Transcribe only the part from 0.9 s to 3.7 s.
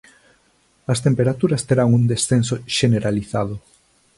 As temperaturas terán un descenso xeneralizado.